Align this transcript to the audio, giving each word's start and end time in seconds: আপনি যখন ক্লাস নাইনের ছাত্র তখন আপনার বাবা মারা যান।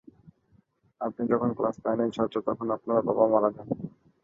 আপনি 1.01 1.23
যখন 1.31 1.49
ক্লাস 1.57 1.75
নাইনের 1.83 2.11
ছাত্র 2.11 2.35
তখন 2.47 2.67
আপনার 2.71 2.99
বাবা 3.07 3.25
মারা 3.27 3.49
যান। 3.55 3.67